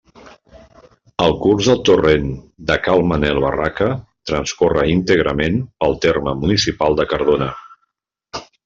[1.25, 2.25] El curs del Torrent
[2.71, 3.91] de Cal Manel Barraca
[4.31, 7.57] transcorre íntegrament pel terme municipal de Cardona.